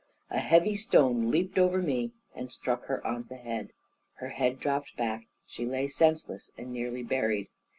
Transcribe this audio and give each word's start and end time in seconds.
A 0.31 0.39
heavy 0.39 0.73
stone 0.73 1.29
leaped 1.29 1.59
over 1.59 1.79
me, 1.79 2.11
and 2.33 2.51
struck 2.51 2.85
her 2.85 3.05
on 3.05 3.27
the 3.29 3.35
head; 3.35 3.71
her 4.15 4.29
head 4.29 4.59
dropped 4.59 4.97
back, 4.97 5.27
she 5.45 5.63
lay 5.67 5.87
senseless, 5.89 6.49
and 6.57 6.73
nearly 6.73 7.03
buried. 7.03 7.49